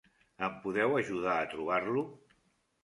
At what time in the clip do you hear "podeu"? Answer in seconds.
0.63-0.97